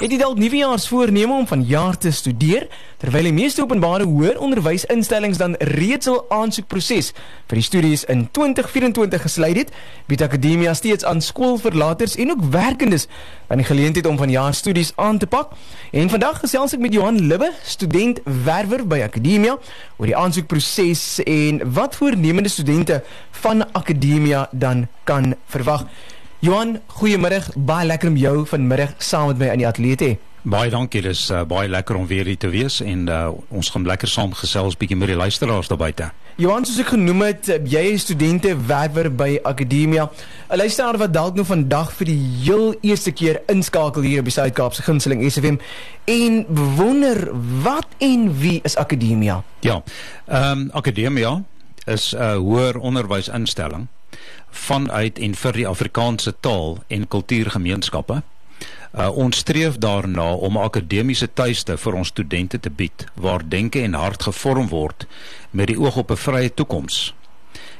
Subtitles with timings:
[0.00, 2.62] Het jy dalk nuwejaarsvoorneme om van jaar te studeer?
[3.02, 7.10] Terwyl die meeste openbare hoër onderwysinstellings dan reeds al aansoekproses
[7.50, 9.74] vir die studies in 2024 gesluit het,
[10.08, 13.04] bied Akademia steeds aan skoolverlaters en ook werkendes
[13.50, 15.52] dan die geleentheid om van jaar studies aan te pak.
[15.92, 19.58] En vandag gesels ek met Johan Libbe, student werwer by Akademia,
[19.98, 23.02] oor die aansoekproses en wat voornemende studente
[23.42, 25.84] van Akademia dan kan verwag.
[26.40, 27.42] Johan, goeiemôre.
[27.52, 30.14] Baie lekker om jou vanmiddag saam met my in die ateljee te hê.
[30.48, 31.02] Baie dankie.
[31.04, 33.18] Dis uh, baie lekker om weer hier te wees en uh,
[33.52, 36.08] ons gaan lekker saam gesels bietjie met die luisteraars daar buite.
[36.40, 40.08] Johan, soos ek genoem het, eh, jy is studente werwer by Akademia.
[40.48, 44.36] 'n Luisteraar wat dalk nou vandag vir die heel eerste keer inskakel hier op die
[44.38, 45.60] Suid-Kaapse Gunsteling SFM
[46.08, 46.46] en
[46.80, 47.28] wonder
[47.60, 49.42] wat en wie is Akademia?
[49.60, 49.82] Ja.
[50.24, 51.42] Ehm um, Akademia
[51.84, 53.90] is 'n uh, hoër onderwysinstelling
[54.50, 58.22] vanuit en vir die Afrikaanse taal en kultuurgemeenskappe.
[58.90, 63.80] Uh, ons streef daarna om 'n akademiese tuiste vir ons studente te bied waar denke
[63.80, 65.06] en hart gevorm word
[65.50, 67.14] met die oog op 'n vrye toekoms.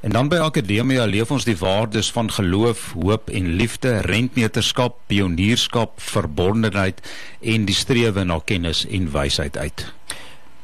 [0.00, 6.00] En dan by Akademia leef ons die waardes van geloof, hoop en liefde, rentmeterskap, pionierskap,
[6.00, 7.00] verbondenheid
[7.40, 9.86] en die strewe na kennis en wysheid uit.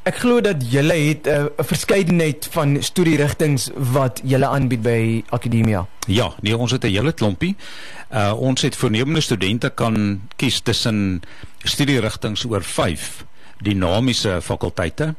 [0.03, 5.25] Ek glo dat julle het eh, 'n uh, verskeidenheid van studierigtinge wat julle aanbied by
[5.29, 5.87] Akademia.
[6.07, 7.57] Ja, nee, ons het 'n hele klompie.
[8.11, 11.23] Uh ons het voornemende studente kan kies tussen
[11.63, 13.25] studierigtinge oor 5
[13.63, 15.15] dinamiese fakulteite.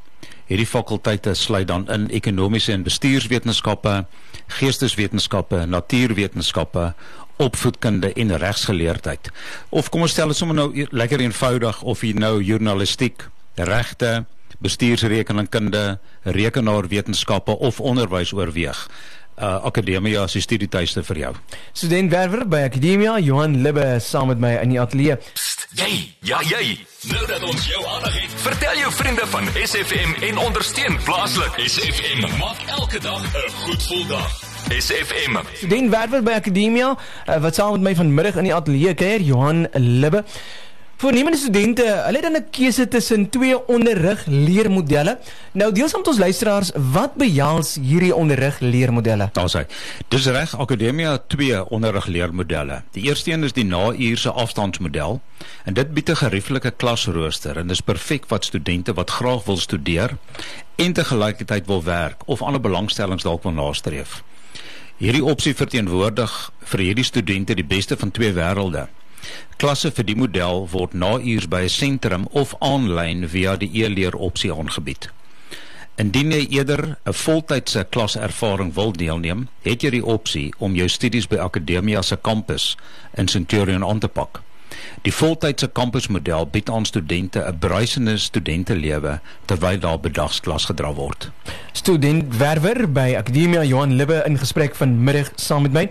[0.46, 4.06] Hierdie fakulteite sluit dan in ekonomiese en bestuurswetenskappe,
[4.48, 6.94] geesteswetenskappe, natuurwetenskappe,
[7.36, 9.32] opvoedkunde en regsgeleerdheid.
[9.70, 14.26] Of kom ons stel dit sommer nou lekker eenvoudig of jy nou journalistiek, regte,
[14.64, 18.90] bestuursrekeningkunde, rekenaarwetenskappe of onderwys oorweeg.
[19.34, 21.32] Uh, Akademia is die studietuiste vir jou.
[21.74, 25.18] Student werwer by Akademia, Johan Libbe saam met my in die ateljee.
[25.74, 25.90] Jy,
[26.22, 26.78] ja jy.
[27.10, 31.58] Nou dat ons jou aandag het, vertel jou vriende van SFM en ondersteun plaaslik.
[31.66, 34.42] SFM maak elke dag 'n goed gevoel dag.
[34.70, 35.42] SFM.
[35.56, 39.68] Student werwer by Akademia, uh, wat saam met my vanmiddag in die ateljee kuier, Johan
[39.74, 40.24] Libbe.
[41.04, 45.20] Voornemende studente, hulle het dan 'n keuse tussen twee onderrig leermodelle.
[45.52, 49.30] Nou deel saam met ons luisteraars, wat behels hierdie onderrig leermodelle?
[49.34, 49.66] Daar's hy.
[50.08, 52.84] Dis reg, Akademia twee onderrig leermodelle.
[52.92, 55.22] Die eerste een is die nauurse afstandsmodel
[55.64, 60.18] en dit bied 'n gerieflike klasrooster en dis perfek vir studente wat graag wil studeer
[60.76, 64.24] en te gelykheid wil werk of ander belangstellings dalk wil nastreef.
[64.98, 68.88] Hierdie opsie verteenwoordig vir hierdie studente die beste van twee wêrelde.
[69.58, 74.16] Klasse vir die model word na uurs by 'n sentrum of aanlyn via die e-leer
[74.16, 75.10] opsie aangebied.
[75.96, 81.28] Indien jy eerder 'n voltydse klaservaring wil deelneem, het jy die opsie om jou studies
[81.28, 82.78] by Akademia se kampus
[83.14, 84.42] in Centurion aan te pak.
[85.02, 91.32] Die voltydse kampusmodel bied aan studente 'n bruisende studentelewe terwyl daar bedagsklas gedra word.
[91.72, 95.90] Student werwer by Akademia Johan Libbe in gesprek vanmiddag saam met my.